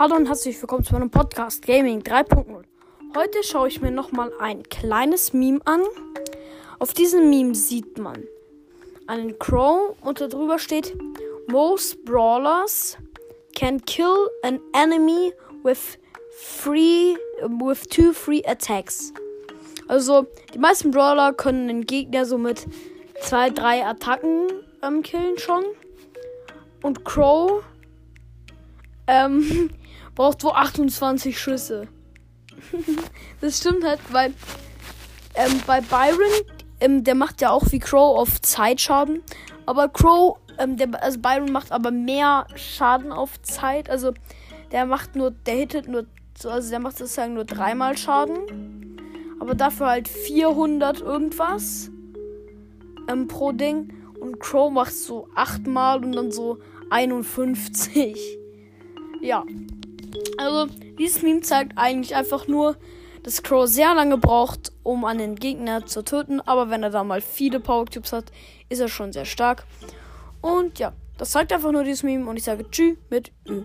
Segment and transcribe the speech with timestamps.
[0.00, 2.62] Hallo und herzlich willkommen zu meinem Podcast Gaming 3.0.
[3.14, 5.82] Heute schaue ich mir nochmal ein kleines Meme an.
[6.78, 8.24] Auf diesem Meme sieht man
[9.06, 10.96] einen Crow und darüber steht
[11.48, 12.96] Most Brawlers
[13.54, 15.98] can kill an enemy with
[16.30, 19.12] free with two free attacks.
[19.86, 22.66] Also die meisten Brawler können den Gegner so mit
[23.20, 24.46] zwei, drei Attacken
[24.82, 25.62] ähm, killen schon.
[26.80, 27.62] Und Crow
[29.10, 29.70] ähm,
[30.14, 31.88] braucht wohl 28 Schüsse.
[33.40, 34.32] das stimmt halt, weil
[35.34, 36.30] ähm, bei Byron,
[36.80, 39.22] ähm, der macht ja auch wie Crow auf Zeitschaden.
[39.66, 43.90] Aber Crow, ähm, der, also Byron macht aber mehr Schaden auf Zeit.
[43.90, 44.12] Also
[44.70, 46.06] der macht nur, der hittet nur,
[46.44, 48.96] also der macht sozusagen nur dreimal Schaden.
[49.40, 51.90] Aber dafür halt 400 irgendwas
[53.08, 53.92] ähm, pro Ding.
[54.20, 56.58] Und Crow macht so achtmal und dann so
[56.90, 58.39] 51.
[59.20, 59.44] Ja.
[60.38, 62.76] Also, dieses Meme zeigt eigentlich einfach nur,
[63.22, 66.40] dass Crow sehr lange braucht, um einen Gegner zu töten.
[66.40, 68.32] Aber wenn er da mal viele Power Cubes hat,
[68.68, 69.64] ist er schon sehr stark.
[70.40, 72.28] Und ja, das zeigt einfach nur dieses Meme.
[72.28, 73.64] Und ich sage Tschüss mit Ü.